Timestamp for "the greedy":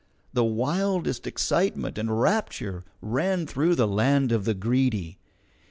4.45-5.19